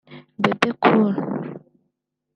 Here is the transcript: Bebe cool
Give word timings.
Bebe 0.41 0.69
cool 0.83 1.13